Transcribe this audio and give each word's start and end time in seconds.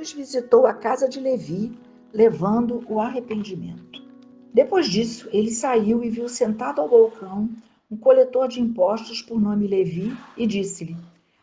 Jesus 0.00 0.12
visitou 0.12 0.66
a 0.66 0.72
casa 0.72 1.06
de 1.06 1.20
Levi, 1.20 1.70
levando 2.10 2.82
o 2.88 3.00
arrependimento. 3.00 4.02
Depois 4.52 4.88
disso, 4.88 5.28
ele 5.30 5.50
saiu 5.50 6.02
e 6.02 6.08
viu 6.08 6.26
sentado 6.26 6.80
ao 6.80 6.88
balcão 6.88 7.50
um 7.90 7.98
coletor 7.98 8.48
de 8.48 8.62
impostos 8.62 9.20
por 9.20 9.38
nome 9.38 9.66
Levi 9.66 10.16
e 10.38 10.46
disse-lhe: 10.46 10.96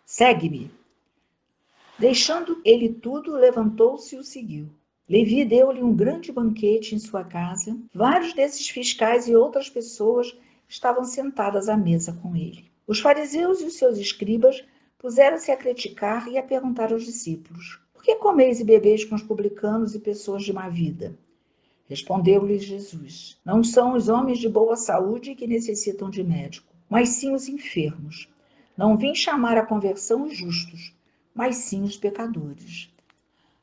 Segue-me. 0.04 0.72
Deixando 2.00 2.60
ele 2.66 2.90
tudo, 2.90 3.34
levantou-se 3.34 4.16
e 4.16 4.18
o 4.18 4.24
seguiu. 4.24 4.68
Levi 5.08 5.46
deu-lhe 5.46 5.84
um 5.84 5.96
grande 5.96 6.32
banquete 6.32 6.96
em 6.96 7.00
sua 7.00 7.24
casa. 7.24 7.78
Vários 7.94 8.34
desses 8.34 8.68
fiscais 8.68 9.28
e 9.28 9.36
outras 9.36 9.70
pessoas 9.70 10.36
estavam 10.68 11.04
sentadas 11.04 11.70
à 11.70 11.78
mesa 11.78 12.18
com 12.24 12.36
ele. 12.36 12.72
Os 12.88 13.00
fariseus 13.00 13.62
e 13.62 13.66
os 13.66 13.78
seus 13.78 14.00
escribas 14.00 14.64
puseram-se 14.98 15.52
a 15.52 15.58
criticar 15.58 16.28
e 16.28 16.40
a 16.40 16.44
perguntar 16.44 16.92
aos 16.92 17.06
discípulos: 17.06 17.80
que 18.08 18.16
comeis 18.16 18.62
e 18.62 18.64
bebeis 18.64 19.04
com 19.04 19.16
os 19.16 19.22
publicanos 19.22 19.94
e 19.94 20.00
pessoas 20.00 20.42
de 20.42 20.54
má 20.54 20.70
vida? 20.70 21.20
Respondeu-lhes 21.90 22.64
Jesus: 22.64 23.38
Não 23.44 23.62
são 23.62 23.98
os 23.98 24.08
homens 24.08 24.40
de 24.40 24.48
boa 24.48 24.78
saúde 24.78 25.36
que 25.36 25.46
necessitam 25.46 26.10
de 26.10 26.24
médico, 26.24 26.74
mas 26.90 27.10
sim 27.10 27.34
os 27.34 27.50
enfermos. 27.50 28.30
Não 28.78 28.96
vim 28.96 29.14
chamar 29.14 29.58
a 29.58 29.66
conversão 29.66 30.24
os 30.24 30.38
justos, 30.38 30.96
mas 31.36 31.58
sim 31.58 31.84
os 31.84 31.98
pecadores. 31.98 32.90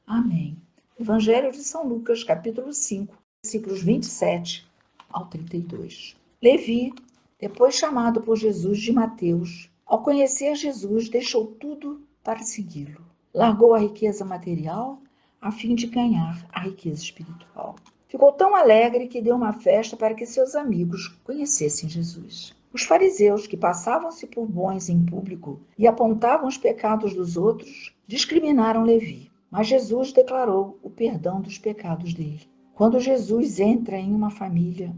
Amém. 0.07 0.59
Evangelho 1.01 1.51
de 1.51 1.65
São 1.65 1.89
Lucas, 1.89 2.23
capítulo 2.23 2.71
5, 2.71 3.17
versículos 3.43 3.83
27 3.83 4.71
ao 5.09 5.25
32. 5.25 6.17
Levi, 6.43 6.93
depois 7.41 7.77
chamado 7.77 8.21
por 8.21 8.37
Jesus 8.37 8.79
de 8.79 8.93
Mateus, 8.93 9.71
ao 9.87 10.03
conhecer 10.03 10.55
Jesus, 10.55 11.09
deixou 11.09 11.47
tudo 11.47 12.03
para 12.23 12.41
segui-lo. 12.41 13.14
Largou 13.35 13.75
a 13.75 13.79
riqueza 13.79 14.25
material 14.25 15.01
a 15.41 15.51
fim 15.51 15.75
de 15.75 15.89
ganhar 15.89 16.47
a 16.53 16.61
riqueza 16.61 17.03
espiritual. 17.03 17.75
Ficou 18.07 18.31
tão 18.31 18.55
alegre 18.55 19.09
que 19.09 19.21
deu 19.21 19.35
uma 19.35 19.53
festa 19.53 19.97
para 19.97 20.15
que 20.15 20.25
seus 20.25 20.55
amigos 20.55 21.09
conhecessem 21.25 21.89
Jesus. 21.89 22.55
Os 22.73 22.85
fariseus, 22.85 23.49
que 23.49 23.57
passavam-se 23.57 24.29
por 24.29 24.47
bons 24.47 24.89
em 24.89 25.05
público 25.05 25.61
e 25.77 25.85
apontavam 25.89 26.47
os 26.47 26.57
pecados 26.57 27.13
dos 27.13 27.37
outros, 27.37 27.93
discriminaram 28.07 28.85
Levi. 28.85 29.33
Mas 29.51 29.67
Jesus 29.67 30.13
declarou 30.13 30.79
o 30.81 30.89
perdão 30.89 31.41
dos 31.41 31.59
pecados 31.59 32.15
dele. 32.15 32.43
Quando 32.73 33.01
Jesus 33.01 33.59
entra 33.59 33.99
em 33.99 34.15
uma 34.15 34.31
família, 34.31 34.95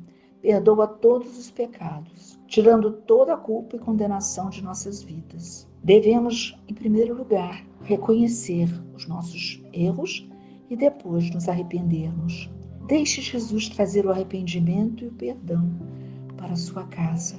perdoa 0.47 0.87
todos 0.87 1.37
os 1.37 1.51
pecados, 1.51 2.39
tirando 2.47 2.93
toda 2.93 3.35
a 3.35 3.37
culpa 3.37 3.75
e 3.75 3.81
condenação 3.81 4.49
de 4.49 4.63
nossas 4.63 5.03
vidas. 5.03 5.69
Devemos, 5.83 6.57
em 6.69 6.73
primeiro 6.73 7.17
lugar, 7.17 7.67
reconhecer 7.83 8.69
os 8.95 9.09
nossos 9.09 9.61
erros 9.73 10.25
e 10.71 10.77
depois 10.77 11.29
nos 11.35 11.49
arrependermos. 11.49 12.49
Deixe 12.87 13.21
Jesus 13.21 13.69
trazer 13.71 14.07
o 14.07 14.13
arrependimento 14.13 15.03
e 15.03 15.09
o 15.09 15.13
perdão 15.15 15.69
para 16.37 16.53
a 16.53 16.57
sua 16.57 16.85
casa. 16.85 17.35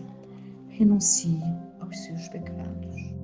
Renuncie 0.67 1.41
aos 1.79 1.97
seus 1.99 2.27
pecados. 2.27 3.16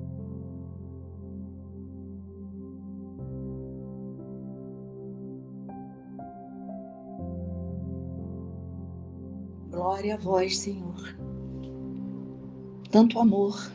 Glória 9.84 10.14
a 10.14 10.16
vós, 10.16 10.56
Senhor. 10.60 11.14
Tanto 12.90 13.18
amor, 13.18 13.70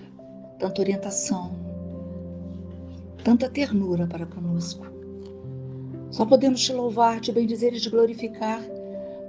tanta 0.57 0.81
orientação, 0.81 1.51
tanta 3.23 3.47
ternura 3.47 4.07
para 4.07 4.25
conosco. 4.25 4.87
Só 6.09 6.25
podemos 6.25 6.61
te 6.61 6.73
louvar, 6.73 7.19
te 7.19 7.31
bendizer 7.31 7.75
e 7.75 7.79
te 7.79 7.91
glorificar, 7.91 8.59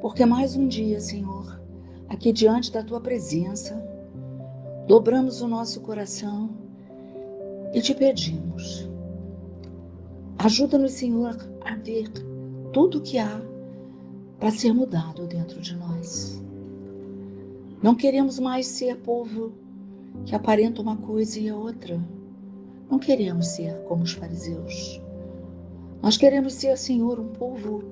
porque 0.00 0.24
mais 0.24 0.56
um 0.56 0.66
dia, 0.66 0.98
Senhor, 1.00 1.60
aqui 2.08 2.32
diante 2.32 2.72
da 2.72 2.82
tua 2.82 2.98
presença, 2.98 3.76
dobramos 4.86 5.42
o 5.42 5.48
nosso 5.48 5.82
coração 5.82 6.48
e 7.74 7.82
te 7.82 7.94
pedimos. 7.94 8.88
Ajuda-nos, 10.38 10.92
Senhor, 10.92 11.36
a 11.60 11.74
ver 11.74 12.08
tudo 12.72 12.96
o 12.96 13.02
que 13.02 13.18
há 13.18 13.38
para 14.38 14.50
ser 14.50 14.72
mudado 14.72 15.26
dentro 15.26 15.60
de 15.60 15.76
nós. 15.76 16.40
Não 17.82 17.94
queremos 17.94 18.38
mais 18.38 18.66
ser 18.66 18.98
povo 18.98 19.52
que 20.26 20.34
aparenta 20.34 20.82
uma 20.82 20.98
coisa 20.98 21.40
e 21.40 21.48
a 21.48 21.56
outra. 21.56 21.98
Não 22.90 22.98
queremos 22.98 23.46
ser 23.46 23.74
como 23.84 24.02
os 24.02 24.12
fariseus. 24.12 25.00
Nós 26.02 26.18
queremos 26.18 26.52
ser, 26.52 26.76
Senhor, 26.76 27.18
um 27.18 27.28
povo 27.28 27.82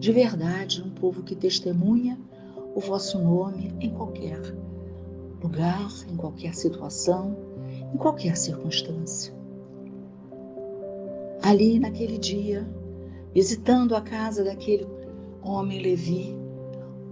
de 0.00 0.10
verdade, 0.10 0.82
um 0.82 0.90
povo 0.90 1.22
que 1.22 1.36
testemunha 1.36 2.18
o 2.74 2.80
vosso 2.80 3.16
nome 3.20 3.72
em 3.80 3.90
qualquer 3.90 4.40
lugar, 5.40 5.88
em 6.10 6.16
qualquer 6.16 6.52
situação, 6.52 7.36
em 7.94 7.96
qualquer 7.96 8.36
circunstância. 8.36 9.32
Ali, 11.42 11.78
naquele 11.78 12.18
dia, 12.18 12.68
visitando 13.32 13.94
a 13.94 14.00
casa 14.00 14.42
daquele 14.42 14.86
homem 15.42 15.80
Levi, 15.80 16.36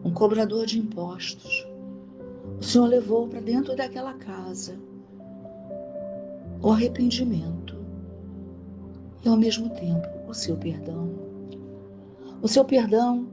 um 0.05 0.13
cobrador 0.13 0.67
de 0.67 0.79
impostos, 0.79 1.70
o 2.61 2.63
Senhor 2.63 2.87
levou 2.87 3.27
para 3.27 3.41
dentro 3.41 3.75
daquela 3.75 4.13
casa 4.13 4.79
o 6.61 6.71
arrependimento 6.71 7.75
e, 9.25 9.29
ao 9.29 9.37
mesmo 9.37 9.71
tempo, 9.71 10.07
o 10.29 10.35
seu 10.35 10.59
perdão. 10.59 11.11
O 12.43 12.49
seu 12.49 12.63
perdão 12.63 13.29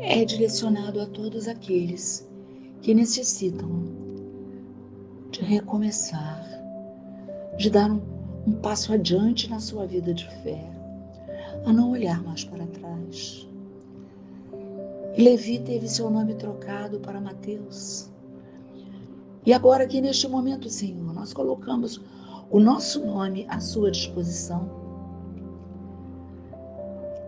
é 0.00 0.24
direcionado 0.24 0.98
a 0.98 1.06
todos 1.06 1.46
aqueles 1.46 2.26
que 2.80 2.94
necessitam 2.94 3.68
de 5.30 5.42
recomeçar, 5.42 6.42
de 7.58 7.68
dar 7.68 7.90
um, 7.90 8.00
um 8.46 8.52
passo 8.52 8.94
adiante 8.94 9.50
na 9.50 9.60
sua 9.60 9.86
vida 9.86 10.14
de 10.14 10.26
fé, 10.42 10.64
a 11.66 11.72
não 11.72 11.90
olhar 11.90 12.22
mais 12.22 12.44
para 12.44 12.66
trás 12.66 13.47
Levi 15.18 15.58
teve 15.58 15.88
seu 15.88 16.08
nome 16.08 16.34
trocado 16.34 17.00
para 17.00 17.20
Mateus. 17.20 18.08
E 19.44 19.52
agora, 19.52 19.82
aqui 19.82 20.00
neste 20.00 20.28
momento, 20.28 20.70
Senhor, 20.70 21.12
nós 21.12 21.32
colocamos 21.32 22.00
o 22.48 22.60
nosso 22.60 23.04
nome 23.04 23.44
à 23.48 23.58
sua 23.58 23.90
disposição. 23.90 24.70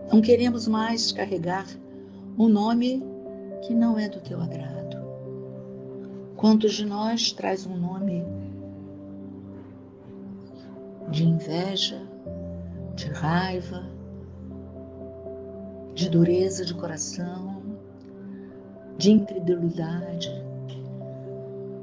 Não 0.09 0.21
queremos 0.21 0.69
mais 0.69 1.11
carregar 1.11 1.67
um 2.37 2.47
nome 2.47 3.03
que 3.61 3.73
não 3.73 3.99
é 3.99 4.07
do 4.07 4.21
teu 4.21 4.41
agrado. 4.41 4.97
Quantos 6.37 6.73
de 6.73 6.85
nós 6.85 7.33
traz 7.33 7.65
um 7.65 7.75
nome 7.75 8.23
de 11.09 11.25
inveja, 11.25 12.01
de 12.95 13.07
raiva, 13.07 13.83
de 15.93 16.09
dureza 16.09 16.63
de 16.63 16.73
coração, 16.73 17.60
de 18.97 19.11
incredulidade. 19.11 20.29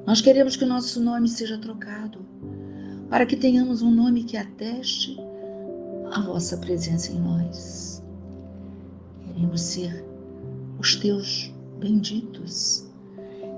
Nós 0.07 0.21
queremos 0.21 0.57
que 0.57 0.65
o 0.65 0.69
nosso 0.69 1.01
nome 1.01 1.29
seja 1.29 1.59
trocado, 1.59 2.21
para 3.11 3.27
que 3.27 3.37
tenhamos 3.37 3.83
um 3.83 3.91
nome 3.91 4.25
que 4.25 4.37
ateste 4.37 5.19
a 6.13 6.21
vossa 6.21 6.57
presença 6.57 7.13
em 7.13 7.21
nós. 7.21 8.03
Queremos 9.27 9.61
ser 9.61 10.05
os 10.79 10.97
teus 10.97 11.53
benditos. 11.79 12.87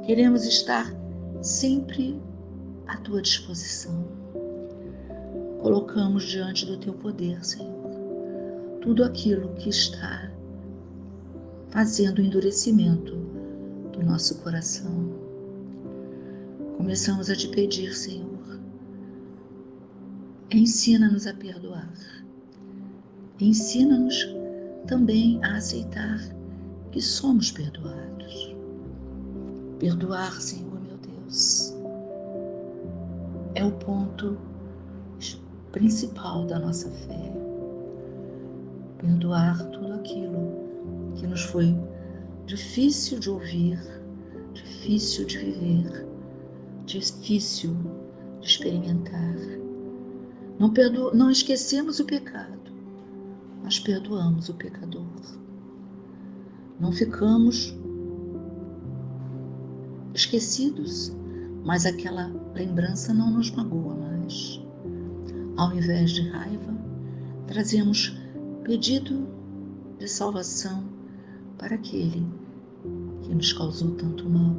Queremos 0.07 0.45
estar 0.45 0.93
sempre 1.43 2.21
à 2.87 2.97
tua 2.97 3.23
disposição. 3.23 4.05
Colocamos 5.61 6.25
diante 6.25 6.67
do 6.67 6.79
teu 6.79 6.95
poder, 6.95 7.45
Senhor, 7.45 7.91
tudo 8.81 9.05
aquilo 9.05 9.55
que 9.55 9.69
está 9.69 10.33
fazendo 11.69 12.21
endurecimento 12.21 13.30
do 14.01 14.07
nosso 14.07 14.37
coração. 14.43 14.91
Começamos 16.77 17.29
a 17.29 17.37
te 17.37 17.49
pedir, 17.49 17.95
Senhor, 17.95 18.61
ensina-nos 20.51 21.27
a 21.27 21.35
perdoar. 21.35 21.93
Ensina-nos 23.39 24.27
também 24.87 25.43
a 25.45 25.57
aceitar 25.57 26.19
que 26.91 27.01
somos 27.01 27.53
perdoados. 27.53 28.57
Perdoar, 29.79 30.41
Senhor 30.41 30.81
meu 30.81 30.97
Deus, 30.97 31.75
é 33.55 33.65
o 33.65 33.73
ponto 33.73 34.39
principal 35.73 36.47
da 36.47 36.59
nossa 36.59 36.91
fé. 36.91 37.33
Perdoar 38.99 39.63
tudo 39.71 39.93
aquilo 39.93 41.13
que 41.17 41.27
nos 41.27 41.43
foi 41.43 41.75
difícil 42.51 43.21
de 43.21 43.31
ouvir, 43.31 43.79
difícil 44.53 45.25
de 45.25 45.39
viver, 45.39 46.05
difícil 46.85 47.77
de 48.41 48.49
experimentar. 48.49 49.37
Não, 50.59 50.69
perdo... 50.73 51.15
não 51.15 51.31
esquecemos 51.31 52.01
o 52.01 52.05
pecado, 52.05 52.73
nós 53.63 53.79
perdoamos 53.79 54.49
o 54.49 54.55
pecador. 54.55 55.07
Não 56.81 56.91
ficamos 56.91 57.73
esquecidos, 60.13 61.17
mas 61.65 61.87
aquela 61.87 62.33
lembrança 62.53 63.15
não 63.15 63.31
nos 63.31 63.53
magoa 63.53 63.95
mais. 63.95 64.61
Ao 65.57 65.73
invés 65.73 66.11
de 66.11 66.29
raiva, 66.31 66.77
trazemos 67.47 68.19
pedido 68.65 69.29
de 70.01 70.09
salvação 70.09 70.83
para 71.57 71.77
aquele 71.77 72.40
que 73.31 73.37
nos 73.37 73.53
causou 73.53 73.93
tanto 73.93 74.29
mal. 74.29 74.57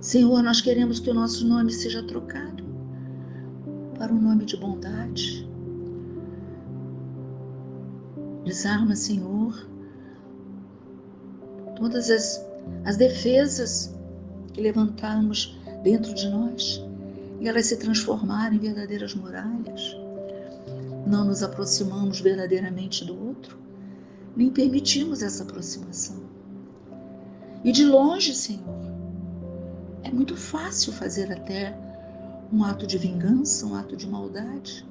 Senhor, 0.00 0.42
nós 0.42 0.62
queremos 0.62 0.98
que 0.98 1.10
o 1.10 1.14
nosso 1.14 1.46
nome 1.46 1.70
seja 1.70 2.02
trocado 2.02 2.64
para 3.98 4.10
um 4.10 4.20
nome 4.20 4.46
de 4.46 4.56
bondade. 4.56 5.46
Desarma, 8.46 8.96
Senhor, 8.96 9.68
todas 11.76 12.10
as, 12.10 12.44
as 12.86 12.96
defesas 12.96 13.94
que 14.54 14.62
levantamos 14.62 15.60
dentro 15.82 16.14
de 16.14 16.30
nós 16.30 16.82
e 17.40 17.46
elas 17.46 17.66
se 17.66 17.76
transformarem 17.76 18.56
em 18.56 18.60
verdadeiras 18.62 19.14
muralhas. 19.14 19.94
Não 21.06 21.26
nos 21.26 21.42
aproximamos 21.42 22.20
verdadeiramente 22.20 23.04
do 23.04 23.22
outro, 23.28 23.58
nem 24.34 24.48
permitimos 24.48 25.22
essa 25.22 25.42
aproximação. 25.42 26.32
E 27.64 27.70
de 27.70 27.84
longe, 27.84 28.34
Senhor, 28.34 28.82
é 30.02 30.10
muito 30.10 30.36
fácil 30.36 30.92
fazer 30.92 31.30
até 31.32 31.76
um 32.52 32.64
ato 32.64 32.86
de 32.86 32.98
vingança, 32.98 33.64
um 33.66 33.74
ato 33.74 33.96
de 33.96 34.06
maldade. 34.06 34.86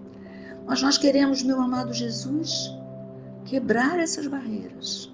Mas 0.66 0.82
nós 0.82 0.98
queremos, 0.98 1.44
meu 1.44 1.62
amado 1.62 1.94
Jesus, 1.94 2.74
quebrar 3.46 4.00
essas 4.00 4.26
barreiras, 4.28 5.12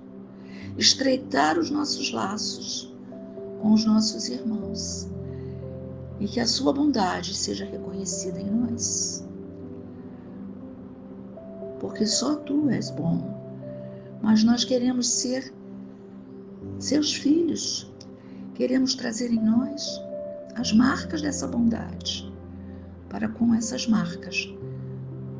estreitar 0.78 1.58
os 1.58 1.72
nossos 1.72 2.12
laços 2.12 2.94
com 3.62 3.74
os 3.74 3.84
nossos 3.86 4.30
irmãos 4.30 5.10
e 6.20 6.28
que 6.28 6.40
a 6.40 6.48
sua 6.48 6.72
bondade 6.72 7.36
seja 7.36 7.66
reconhecida 7.66 8.40
em 8.40 8.50
nós. 8.50 9.26
Porque 11.80 12.06
só 12.06 12.36
tu 12.36 12.70
és 12.70 12.92
bom, 12.92 13.36
mas 14.22 14.44
nós 14.44 14.64
queremos 14.64 15.08
ser 15.08 15.54
seus 16.80 17.14
filhos, 17.14 17.92
queremos 18.54 18.94
trazer 18.96 19.32
em 19.32 19.44
nós 19.44 20.02
as 20.56 20.72
marcas 20.72 21.22
dessa 21.22 21.48
bondade, 21.48 22.32
para 23.10 23.28
com 23.28 23.54
essas 23.54 23.88
marcas 23.88 24.48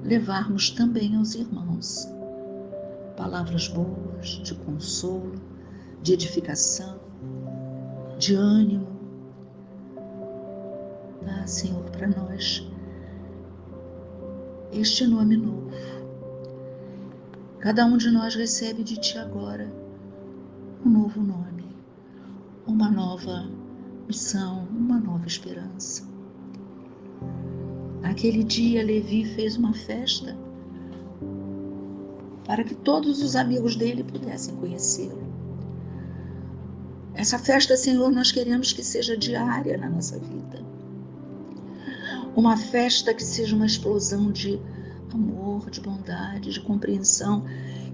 levarmos 0.04 0.70
também 0.72 1.16
aos 1.16 1.36
irmãos 1.36 2.08
palavras 3.16 3.68
boas, 3.68 4.28
de 4.44 4.54
consolo, 4.54 5.34
de 6.04 6.14
edificação, 6.14 7.00
de 8.20 8.36
ânimo. 8.36 8.88
Dá, 11.26 11.46
Senhor, 11.48 11.84
para 11.90 12.08
nós 12.08 12.66
este 14.72 15.08
nome 15.08 15.36
novo. 15.36 15.72
Cada 17.60 17.86
um 17.86 17.98
de 17.98 18.12
nós 18.12 18.36
recebe 18.36 18.84
de 18.84 18.98
Ti 18.98 19.18
agora 19.18 19.87
uma 22.78 22.92
nova 22.92 23.50
missão, 24.08 24.68
uma 24.70 25.00
nova 25.00 25.26
esperança. 25.26 26.08
Naquele 28.02 28.44
dia, 28.44 28.86
Levi 28.86 29.26
fez 29.26 29.58
uma 29.58 29.74
festa 29.74 30.38
para 32.46 32.64
que 32.64 32.76
todos 32.76 33.24
os 33.24 33.36
amigos 33.36 33.76
dele 33.76 34.04
pudessem 34.04 34.56
conhecê-lo. 34.58 35.24
Essa 37.16 37.40
festa, 37.40 37.76
Senhor, 37.76 38.12
nós 38.12 38.32
queremos 38.32 38.72
que 38.72 38.84
seja 38.84 39.18
diária 39.18 39.76
na 39.76 39.90
nossa 39.90 40.20
vida. 40.20 40.64
Uma 42.36 42.56
festa 42.56 43.12
que 43.12 43.24
seja 43.24 43.56
uma 43.56 43.66
explosão 43.66 44.32
de 44.32 44.62
amor, 45.12 45.68
de 45.72 45.82
bondade, 45.82 46.54
de 46.54 46.62
compreensão, 46.62 47.44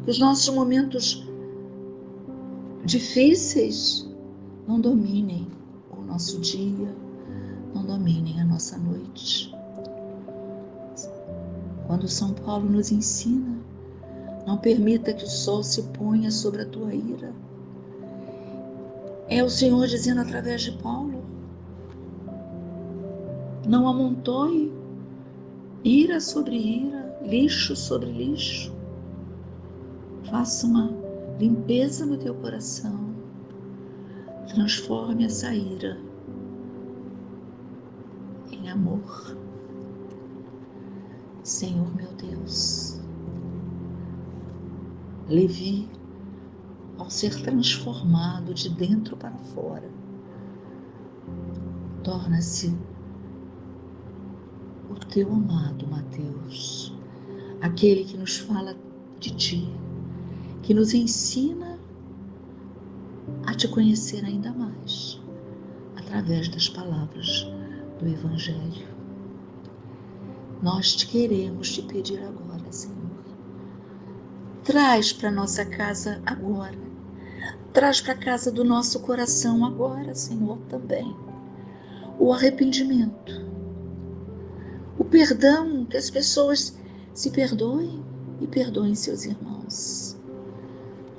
que 0.03 0.12
os 0.12 0.19
nossos 0.19 0.53
momentos 0.53 1.25
difíceis 2.83 4.12
não 4.68 4.80
dominem 4.80 5.48
o 5.92 6.01
nosso 6.01 6.39
dia, 6.39 6.95
não 7.74 7.86
dominem 7.86 8.42
a 8.42 8.45
nossa 8.45 8.77
noite. 8.77 9.54
Quando 11.88 12.07
São 12.07 12.33
Paulo 12.33 12.69
nos 12.69 12.92
ensina 12.92 13.63
não 14.45 14.57
permita 14.57 15.13
que 15.13 15.24
o 15.24 15.30
sol 15.30 15.63
se 15.63 15.81
ponha 15.83 16.30
sobre 16.30 16.63
a 16.63 16.65
tua 16.65 16.94
ira. 16.94 17.33
É 19.30 19.44
o 19.44 19.50
Senhor 19.50 19.88
dizendo 19.88 20.21
através 20.21 20.62
de 20.62 20.71
Paulo: 20.74 21.24
Não 23.68 23.88
amontoe 23.88 24.71
ira 25.83 26.19
sobre 26.19 26.57
ira, 26.57 27.18
lixo 27.24 27.75
sobre 27.75 28.12
lixo. 28.12 28.74
Faça 30.30 30.68
uma 30.68 30.92
limpeza 31.39 32.06
no 32.06 32.18
teu 32.18 32.36
coração. 32.36 33.13
Transforme 34.48 35.25
essa 35.25 35.54
ira 35.54 35.98
em 38.51 38.69
amor. 38.69 39.38
Senhor 41.44 41.94
meu 41.95 42.12
Deus, 42.13 43.01
Levi, 45.28 45.90
ao 46.98 47.10
ser 47.10 47.42
transformado 47.42 48.54
de 48.54 48.69
dentro 48.69 49.18
para 49.18 49.38
fora, 49.54 49.90
torna-se 52.04 52.74
o 54.89 54.96
teu 54.96 55.31
amado 55.31 55.88
Mateus, 55.88 56.96
aquele 57.62 58.06
que 58.06 58.18
nos 58.18 58.38
fala 58.38 58.75
de 59.19 59.36
ti, 59.36 59.74
que 60.62 60.74
nos 60.74 60.94
ensina 60.94 61.73
a 63.45 63.54
te 63.54 63.68
conhecer 63.68 64.24
ainda 64.25 64.51
mais 64.51 65.22
através 65.95 66.48
das 66.50 66.69
palavras 66.69 67.48
do 68.00 68.08
Evangelho. 68.08 68.88
Nós 70.62 70.96
te 70.96 71.08
queremos 71.08 71.74
te 71.74 71.82
pedir 71.82 72.20
agora, 72.24 72.72
Senhor 72.72 73.03
Traz 74.63 75.12
para 75.12 75.29
nossa 75.29 75.65
casa 75.65 76.22
agora. 76.25 76.77
Traz 77.74 78.00
para 78.00 78.13
a 78.13 78.17
casa 78.17 78.50
do 78.50 78.63
nosso 78.63 79.01
coração 79.01 79.65
agora, 79.65 80.15
Senhor, 80.15 80.58
também. 80.70 81.13
O 82.17 82.32
arrependimento. 82.32 83.46
O 84.98 85.03
perdão, 85.03 85.84
que 85.84 85.98
as 85.98 86.10
pessoas 86.10 86.77
se 87.13 87.29
perdoem 87.32 88.01
e 88.39 88.48
perdoem 88.48 88.96
seus 88.96 89.25
irmãos. 89.25 90.17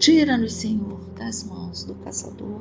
Tira-nos, 0.05 0.53
Senhor, 0.53 1.01
das 1.17 1.45
mãos 1.45 1.85
do 1.85 1.95
caçador. 1.95 2.61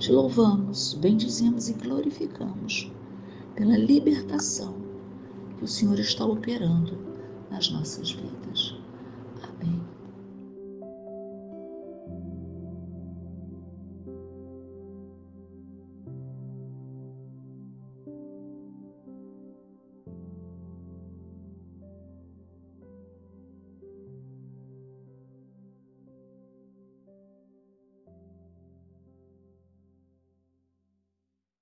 Te 0.00 0.10
louvamos, 0.10 0.94
bendizemos 0.94 1.68
e 1.68 1.74
glorificamos 1.74 2.90
pela 3.54 3.76
libertação 3.76 4.74
que 5.56 5.64
o 5.64 5.68
Senhor 5.68 5.96
está 6.00 6.26
operando 6.26 6.98
nas 7.48 7.70
nossas 7.70 8.10
vidas. 8.10 8.81